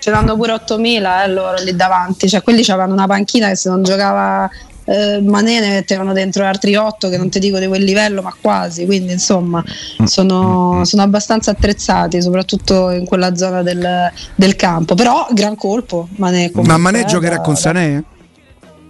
[0.00, 3.68] ce l'hanno pure 8000 eh, loro lì davanti, cioè quelli avevano una panchina che se
[3.68, 4.50] non giocava
[4.84, 8.34] eh, Mané ne mettevano dentro altri 8 che non ti dico di quel livello ma
[8.38, 10.04] quasi, quindi insomma mm.
[10.04, 10.82] sono, mm.
[10.82, 16.50] sono abbastanza attrezzati soprattutto in quella zona del, del campo, però gran colpo Mané.
[16.54, 18.02] Ma Mané eh, giocherà con Sané?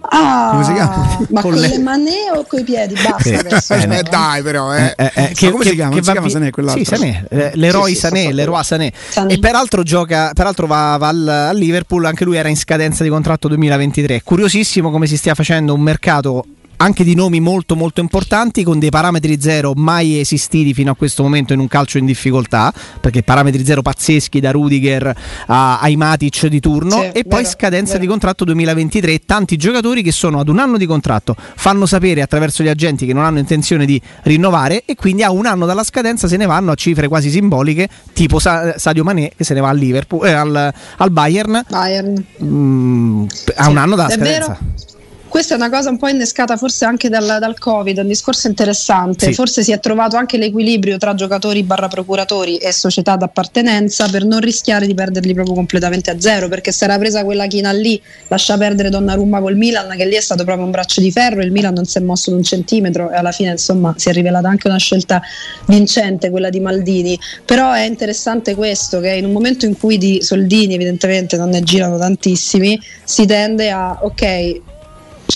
[0.03, 1.17] Ah, come si chiama?
[1.29, 1.67] Ma con, con le...
[1.67, 2.95] le manè o coi piedi?
[2.95, 3.87] Basta sì.
[3.87, 4.93] eh, dai, però, eh.
[4.97, 5.95] eh, eh che, come che, si chiama?
[5.95, 6.83] Che si chiama Sané quell'altro?
[6.83, 8.91] Sì, Sané, eh, l'eroe sì, sì, Sané, l'eroe Sané.
[9.09, 9.33] Sané.
[9.33, 13.09] E peraltro gioca, peraltro va, va al, al, Liverpool, anche lui era in scadenza di
[13.09, 14.21] contratto 2023.
[14.23, 16.45] Curiosissimo come si stia facendo un mercato
[16.81, 21.21] anche di nomi molto molto importanti con dei parametri zero mai esistiti fino a questo
[21.21, 25.15] momento in un calcio in difficoltà perché parametri zero pazzeschi da Rudiger
[25.45, 28.03] a, ai Matic di turno sì, e vero, poi scadenza vero.
[28.03, 32.63] di contratto 2023 tanti giocatori che sono ad un anno di contratto fanno sapere attraverso
[32.63, 36.27] gli agenti che non hanno intenzione di rinnovare e quindi a un anno dalla scadenza
[36.27, 39.69] se ne vanno a cifre quasi simboliche tipo Sa- Sadio Mané che se ne va
[39.69, 42.25] al Liverpool eh, al, al Bayern, Bayern.
[42.43, 44.90] Mm, a un anno dalla scadenza vero?
[45.31, 49.27] Questa è una cosa un po' innescata forse anche dal, dal Covid, un discorso interessante.
[49.27, 49.33] Sì.
[49.33, 54.41] Forse si è trovato anche l'equilibrio tra giocatori barra procuratori e società d'appartenenza per non
[54.41, 58.57] rischiare di perderli proprio completamente a zero, perché se era presa quella china lì, lascia
[58.57, 61.75] perdere Donnarumma col Milan, che lì è stato proprio un braccio di ferro, il Milan
[61.75, 64.67] non si è mosso di un centimetro e alla fine insomma si è rivelata anche
[64.67, 65.21] una scelta
[65.67, 67.17] vincente quella di Maldini.
[67.45, 71.61] Però è interessante questo, che in un momento in cui di soldini evidentemente non ne
[71.61, 74.69] girano tantissimi, si tende a ok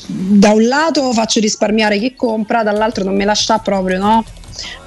[0.08, 4.24] da un lato faccio risparmiare chi compra, dall'altro non me lascia proprio, no?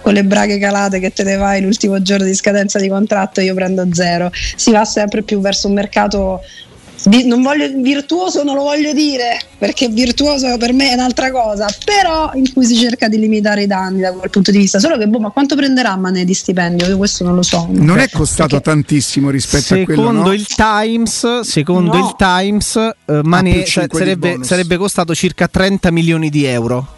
[0.01, 3.55] Con le braghe calate che te ne vai l'ultimo giorno di scadenza di contratto, io
[3.55, 4.31] prendo zero.
[4.33, 6.43] Si va sempre più verso un mercato
[7.25, 12.31] non voglio, virtuoso non lo voglio dire perché virtuoso per me è un'altra cosa però
[12.35, 14.79] in cui si cerca di limitare i danni da quel punto di vista.
[14.79, 16.87] Solo che boh ma quanto prenderà Mane di stipendio?
[16.87, 17.69] Io questo non lo so.
[17.71, 20.33] Non è costato perché tantissimo rispetto secondo a quello no?
[20.33, 22.07] il Times secondo no.
[22.07, 26.97] il Times uh, Mane sarebbe, sarebbe costato circa 30 milioni di euro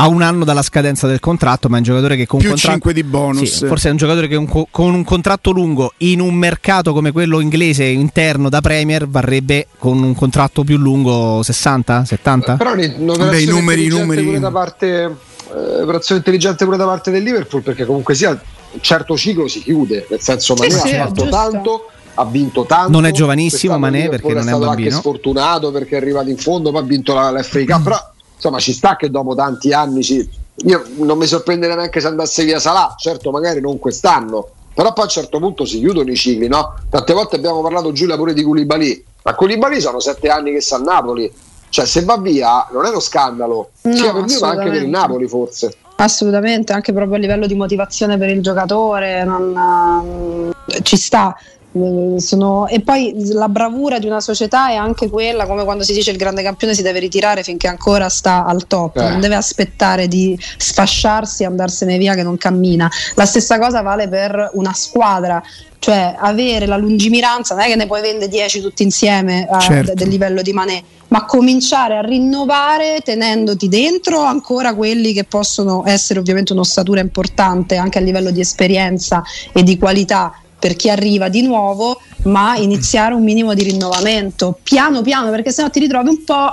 [0.00, 2.72] a un anno dalla scadenza del contratto, ma è un giocatore che con più contratto,
[2.72, 3.58] 5 di bonus.
[3.58, 7.10] Sì, forse è un giocatore che un, con un contratto lungo in un mercato come
[7.10, 12.56] quello inglese interno da Premier varrebbe con un contratto più lungo 60, 70?
[12.56, 14.22] Però Beh, i numeri, i numeri.
[14.22, 18.80] Pure da parte, eh, operazione intelligente pure da parte del Liverpool perché comunque sia un
[18.80, 22.90] certo ciclo si chiude, nel senso Mané sì, ha fatto tanto ha vinto tanto.
[22.90, 24.88] Non è giovanissimo Mané perché non è, un bambino.
[24.88, 27.64] È stato anche sfortunato perché è arrivato in fondo, poi ha vinto la, la FA
[27.64, 30.28] Cup, però insomma ci sta che dopo tanti anni ci...
[30.54, 35.02] io non mi sorprenderei neanche se andasse via Salà, certo magari non quest'anno, però poi
[35.02, 36.74] a un certo punto si chiudono i cicli, no?
[36.88, 40.76] Tante volte abbiamo parlato Giulia pure di Koulibaly, ma Koulibaly sono sette anni che sta
[40.76, 41.30] a Napoli,
[41.68, 44.82] cioè se va via non è uno scandalo, no, sia per lui ma anche per
[44.82, 45.74] il Napoli forse.
[45.96, 51.36] Assolutamente, anche proprio a livello di motivazione per il giocatore, non, uh, ci sta.
[51.72, 52.66] Eh, sono...
[52.66, 56.16] E poi la bravura di una società è anche quella, come quando si dice il
[56.16, 59.08] grande campione si deve ritirare finché ancora sta al top, eh.
[59.08, 62.90] non deve aspettare di sfasciarsi e andarsene via che non cammina.
[63.14, 65.42] La stessa cosa vale per una squadra,
[65.78, 69.92] cioè avere la lungimiranza, non è che ne puoi vendere 10 tutti insieme a, certo.
[69.94, 76.18] del livello di Manè, ma cominciare a rinnovare tenendoti dentro ancora quelli che possono essere
[76.18, 81.42] ovviamente un'ossatura importante anche a livello di esperienza e di qualità per chi arriva di
[81.42, 84.58] nuovo, ma iniziare un minimo di rinnovamento.
[84.62, 86.52] Piano piano, perché sennò ti ritrovi un po'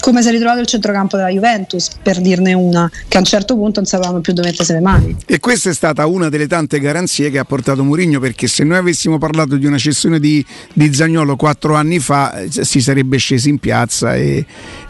[0.00, 3.54] come si è ritrovato il centrocampo della Juventus, per dirne una, che a un certo
[3.54, 5.16] punto non sapevano più dove mettersi le mani.
[5.26, 8.78] E questa è stata una delle tante garanzie che ha portato Mourinho, perché se noi
[8.78, 13.48] avessimo parlato di una cessione di, di Zagnolo quattro anni fa, eh, si sarebbe scesi
[13.48, 14.44] in piazza e,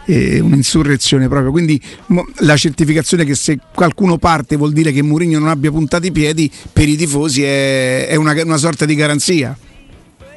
[0.05, 1.51] e un'insurrezione proprio.
[1.51, 1.81] Quindi
[2.39, 6.51] la certificazione che se qualcuno parte vuol dire che Mourinho non abbia puntato i piedi,
[6.71, 9.57] per i tifosi è, è una, una sorta di garanzia.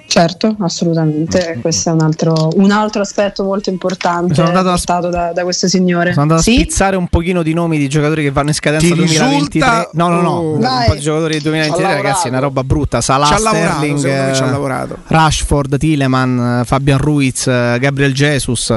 [0.07, 5.33] Certo, assolutamente, questo è un altro, un altro aspetto molto importante sono andato portato da,
[5.33, 6.11] da, questo signore.
[6.11, 6.51] Sono andato sì?
[6.51, 9.91] a spizzare un pochino di nomi di giocatori che vanno in scadenza Ti 2023.
[9.93, 10.53] No, no, no, oh.
[10.57, 13.01] un po' di giocatori del 2023, ragazzi, è una roba brutta.
[13.01, 18.73] Salah, ci Sterling, lavorato, Rashford, Tileman, Fabian Ruiz, Gabriel Jesus.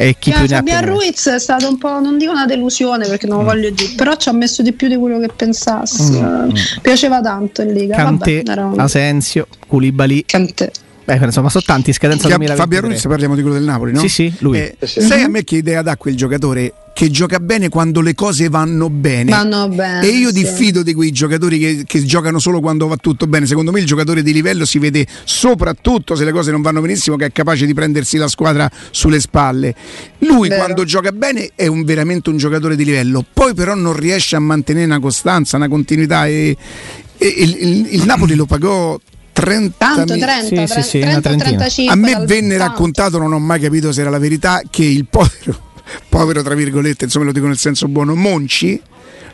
[0.00, 3.42] E chi più Fabian Ruiz è stato un po', non dico una delusione perché non
[3.42, 3.44] mm.
[3.44, 6.20] voglio dire, però ci ha messo di più di quello che pensassi.
[6.20, 6.50] Mm.
[6.80, 7.96] Piaceva tanto in Liga.
[7.96, 10.22] Cantè, Vabbè, Asensio, Koulibaly.
[10.24, 10.70] Cantè.
[11.08, 12.54] Beh, insomma, sono tanti scadenza 2023.
[12.54, 14.00] Fabio Ruiz, parliamo di quello del Napoli, no?
[14.00, 14.58] Sì, sì, lui.
[14.58, 18.50] Eh, sai a me che idea dà quel giocatore che gioca bene quando le cose
[18.50, 19.30] vanno bene.
[19.30, 20.06] Vanno bene.
[20.06, 20.34] E io sì.
[20.34, 23.46] diffido di quei giocatori che, che, giocano solo quando va tutto bene.
[23.46, 27.16] Secondo me il giocatore di livello si vede soprattutto se le cose non vanno benissimo,
[27.16, 29.74] che è capace di prendersi la squadra sulle spalle.
[30.18, 30.62] Lui Vero.
[30.62, 34.40] quando gioca bene è un, veramente un giocatore di livello, poi però non riesce a
[34.40, 36.54] mantenere una costanza, una continuità e,
[37.16, 39.00] e il, il, il Napoli lo pagò
[39.40, 42.72] 30 Tanto, 30, sì, sì, sì, 30 35, a me venne tanto.
[42.72, 45.70] raccontato, non ho mai capito se era la verità, che il povero,
[46.08, 48.80] povero tra virgolette, insomma lo dico nel senso buono, Monci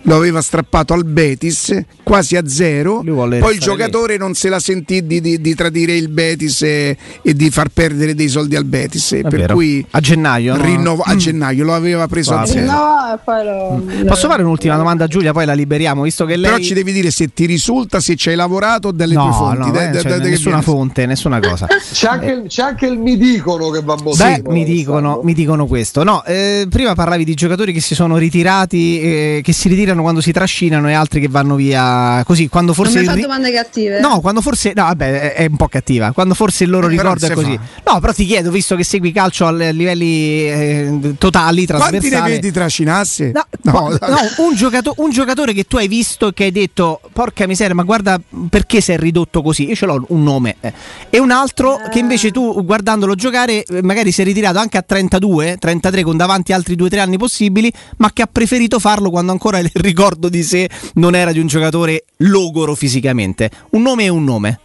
[0.05, 4.19] lo aveva strappato al Betis quasi a zero, poi il giocatore lì.
[4.19, 8.15] non se la sentì di, di, di tradire il Betis e, e, di far perdere
[8.15, 9.55] dei soldi al Betis, per vero.
[9.55, 11.19] cui a gennaio, rinnovo, a mm.
[11.19, 12.71] gennaio lo aveva preso a zero.
[12.71, 14.07] No, lo, mm.
[14.07, 16.51] Posso fare un'ultima domanda a Giulia, poi la liberiamo, visto che lei...
[16.51, 19.59] Però ci devi dire se ti risulta, se ci hai lavorato dalle no, tue fonti.
[19.59, 21.67] No, da, da, da, nessuna fonte, nessuna cosa.
[21.67, 26.05] C'è anche, c'è anche, il mi dicono che va Beh, mi dicono, mi dicono questo.
[26.05, 30.21] No, eh, prima parlavi di giocatori che si sono ritirati, eh, che si ritirano quando
[30.21, 32.49] si trascinano e altri che vanno via così.
[32.49, 33.01] Quando forse.
[33.01, 34.01] Non mi ri- domande cattive.
[34.01, 34.73] No, quando forse.
[34.75, 36.13] No, vabbè, è un po' cattiva.
[36.13, 37.59] Quando forse il loro eh, ricordo è così.
[37.83, 37.93] Fa.
[37.93, 42.09] No, però ti chiedo, visto che segui calcio a livelli eh, totali, trasversali.
[42.09, 43.33] Quanti ne vedi trascinarsi?
[43.33, 47.01] No, no, no un, giocato- un, giocatore che tu hai visto e che hai detto,
[47.13, 49.69] porca miseria, ma guarda perché si è ridotto così.
[49.69, 50.57] Io ce l'ho un nome.
[50.61, 50.73] Eh.
[51.11, 55.57] E un altro che invece tu, guardandolo giocare, magari si è ritirato anche a 32,
[55.59, 59.71] 33 con davanti altri 2-3 anni possibili, ma che ha preferito farlo quando ancora il
[59.85, 63.51] ricordo di sé non era di un giocatore logoro fisicamente.
[63.71, 64.59] Un nome è un nome.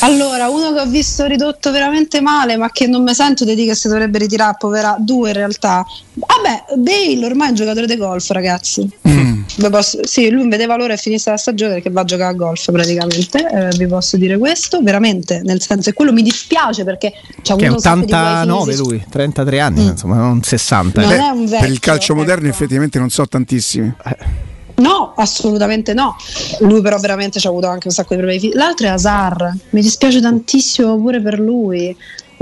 [0.00, 3.68] Allora, uno che ho visto ridotto veramente male, ma che non mi sento di dire
[3.68, 5.84] che si dovrebbe ritirare, povera, due in realtà.
[6.14, 8.88] Vabbè, Bale ormai è un giocatore di golf, ragazzi.
[9.08, 9.29] Mm.
[9.70, 12.70] Posso, sì, lui vede valore e finisce la stagione perché va a giocare a golf
[12.70, 13.46] praticamente.
[13.48, 17.68] Eh, vi posso dire questo, veramente, nel senso che quello mi dispiace perché c'ha che
[17.68, 19.88] 89 lui, 33 anni, mm.
[19.88, 21.00] insomma, non 60.
[21.00, 22.54] Non un vecchio, per il calcio moderno ecco.
[22.54, 23.92] effettivamente non so tantissimi.
[24.04, 24.48] Eh.
[24.76, 26.16] No, assolutamente no.
[26.60, 28.52] Lui però veramente ci ha avuto anche un sacco di problemi.
[28.54, 31.94] L'altro è Azar, mi dispiace tantissimo pure per lui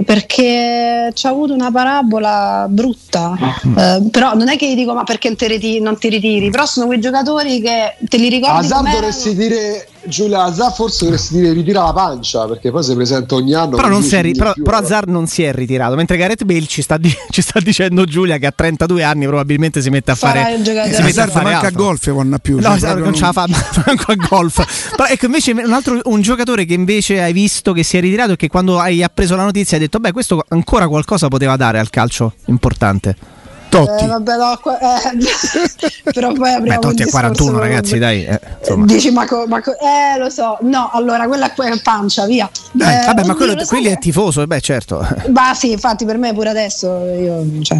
[0.05, 3.35] perché ci ha avuto una parabola brutta.
[3.77, 5.35] Eh, però non è che gli dico ma perché
[5.81, 8.67] non ti ritiri, però sono quei giocatori che te li ricordi.
[8.67, 13.35] Azar dovresti dire Giulia Azar forse dovresti dire ritira la pancia perché poi si presenta
[13.35, 13.77] ogni anno.
[13.77, 15.95] Però, non ri- però, più, però Azar non si è ritirato.
[15.95, 19.81] Mentre Gareth Bale ci sta, di- ci sta, dicendo Giulia che a 32 anni probabilmente
[19.81, 20.55] si mette a fare.
[20.55, 22.59] Eh, si mette a fare manca a golf ha più.
[22.59, 23.47] No, cioè, non ce la fa
[23.87, 24.91] manco a golf.
[24.97, 28.33] però ecco invece un altro un giocatore che invece hai visto che si è ritirato
[28.33, 31.79] e che quando hai appreso la notizia hai detto beh questo ancora qualcosa poteva dare
[31.79, 33.38] al calcio importante.
[33.69, 34.05] Totti.
[34.05, 38.25] Eh, vabbè, no, eh, però poi apriamo Beh, Totti è 41 ragazzi, dai.
[38.25, 38.41] Eh,
[38.85, 40.59] Dici, ma, co, ma co, eh, lo so.
[40.63, 42.51] No, allora quella è pancia, via.
[42.73, 45.07] Dai, eh, vabbè, ma quello, quelli è tifoso, beh, certo.
[45.33, 47.79] Ma sì, infatti per me pure adesso io cioè,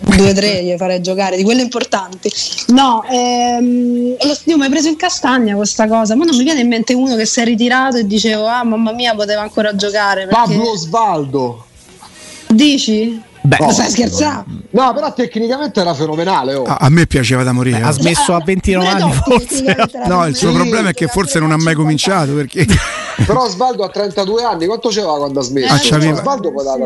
[0.00, 2.30] due o tre gli farei giocare di quelle importanti.
[2.68, 6.68] No, ehm, io mi hai preso in castagna questa cosa, ma non mi viene in
[6.68, 10.26] mente uno che si è ritirato e dicevo "Ah, mamma mia, poteva ancora giocare".
[10.26, 10.34] Perché...
[10.34, 11.64] Pablo Osvaldo.
[12.48, 13.28] Dici?
[13.42, 14.44] Beh, no, stai scherzando?
[14.70, 16.54] No, però tecnicamente era fenomenale.
[16.54, 16.64] Oh.
[16.64, 17.78] A, a, me piaceva da morire.
[17.78, 19.00] Beh, ha smesso a 29 anni.
[19.00, 19.76] No, forse.
[20.06, 22.34] no il suo sì, problema è che forse non ha mai cominciato.
[22.34, 22.66] Perché...
[23.24, 24.66] però Svaldo ha 32 anni.
[24.66, 25.72] Quanto c'aveva quando ha smesso?
[25.72, 26.38] Ah, c'aveva,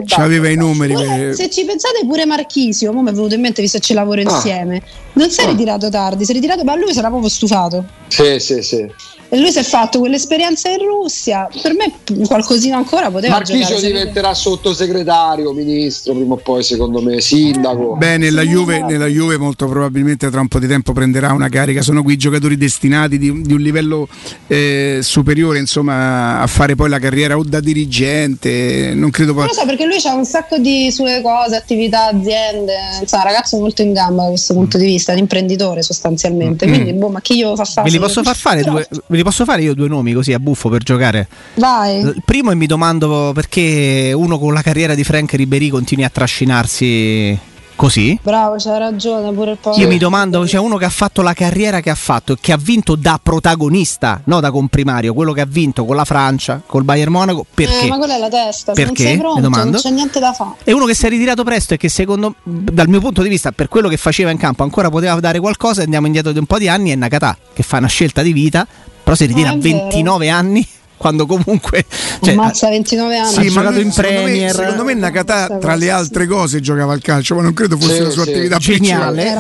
[0.07, 0.95] c'aveva i numeri.
[0.95, 4.21] Pure, Se ci pensate, pure Marchisio, mi è venuto in mente visto che ci lavoro
[4.21, 4.33] ah.
[4.33, 4.83] insieme.
[5.15, 5.49] Non si è ah.
[5.49, 7.85] ritirato tardi, si è ritirato, ma lui sarà proprio stufato.
[8.07, 8.87] Sì, sì, sì.
[9.29, 11.49] E lui si è fatto quell'esperienza in Russia.
[11.61, 11.93] Per me
[12.27, 17.97] qualcosina ancora poteva Marchisio diventerà sottosegretario, ministro, prima o poi, secondo me, sindaco.
[17.97, 21.83] Beh, nella Juve, nella Juve, molto probabilmente tra un po' di tempo prenderà una carica.
[21.83, 24.09] Sono qui giocatori destinati di, di un livello
[24.47, 28.93] eh, superiore, insomma, a fare poi la carriera o da dirigente.
[28.95, 29.47] Non credo poi.
[29.47, 32.75] Non lo so, perché lui ha un sacco di sue cose, attività, aziende.
[33.01, 36.67] Insomma, ragazzo molto in gamba da questo punto di vista, l'imprenditore sostanzialmente.
[36.67, 36.71] Mm.
[36.73, 37.91] Quindi, boh, ma chi io fa fare?
[37.91, 40.41] Ve li posso far fare due Ve li posso fare io due nomi così a
[40.41, 41.29] buffo per giocare?
[41.55, 42.01] Vai.
[42.01, 46.09] Il primo e mi domando perché uno con la carriera di Frank Ribery continui a
[46.09, 47.39] trascinarsi
[47.77, 48.19] Così?
[48.23, 49.83] Bravo, c'ha ragione pure il povero.
[49.83, 52.53] Io mi domando, c'è cioè uno che ha fatto la carriera che ha fatto, che
[52.53, 56.85] ha vinto da protagonista, no da comprimario, quello che ha vinto con la Francia, col
[56.85, 57.87] Bayern Monaco, perché?
[57.87, 59.17] Eh, ma quella è la testa, perché?
[59.17, 60.55] non pronto, non c'è niente da fare.
[60.63, 63.51] E uno che si è ritirato presto e che secondo, dal mio punto di vista,
[63.51, 66.59] per quello che faceva in campo, ancora poteva dare qualcosa, andiamo indietro di un po'
[66.59, 68.67] di anni, è Nakata, che fa una scelta di vita,
[69.05, 70.37] però si ritira a 29 vero.
[70.37, 71.85] anni quando comunque
[72.23, 73.33] cioè, Ammazza 29 anni.
[73.33, 77.03] sì, ha giocato in Premier me, secondo me Nakata tra le altre cose giocava al
[77.03, 78.31] calcio ma non credo fosse sì, la sua sì.
[78.31, 79.39] attività geniale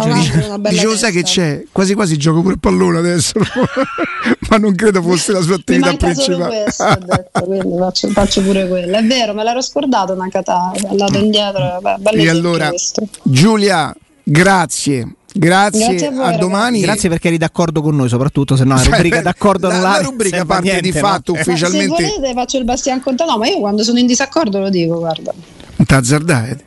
[0.68, 1.64] dicevo sai che c'è?
[1.72, 3.40] Quasi quasi gioco pure pallone adesso
[4.50, 6.64] ma non credo fosse la sua attività principale.
[6.64, 8.96] questo, detto, quindi faccio, faccio, pure quello.
[8.96, 11.81] È vero me l'ero scordato Nakata è andato indietro
[12.12, 13.07] e allora questo.
[13.22, 16.81] Giulia grazie Grazie, Grazie a, voi, a domani.
[16.81, 19.83] Grazie perché eri d'accordo con noi, soprattutto se no la cioè, rubrica d'accordo la, non
[19.83, 21.40] la, la rubrica parte niente, di fatto no?
[21.40, 21.88] ufficialmente.
[21.88, 24.68] Ma se volete faccio il Bastian Conta, no, ma io quando sono in disaccordo lo
[24.68, 25.33] dico, guarda.
[25.77, 26.64] Non t'azzardare.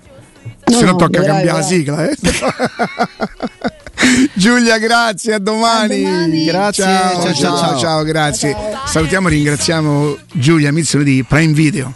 [0.65, 2.17] No, se no tocca cambiare la sigla, eh.
[4.36, 6.03] Giulia, grazie, a domani.
[6.03, 6.43] a domani.
[6.43, 8.53] Grazie, ciao, ciao, ciao, ciao, ciao grazie.
[8.86, 11.93] Salutiamo e ringraziamo Giulia Mizzolo di Prime Video.